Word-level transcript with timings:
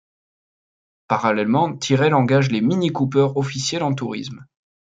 Parallèlement, 1.07 1.77
Tyrrell 1.77 2.15
engage 2.15 2.49
les 2.49 2.61
Mini 2.61 2.91
Cooper 2.91 3.27
officielles 3.35 3.83
en 3.83 3.93
tourisme. 3.93 4.47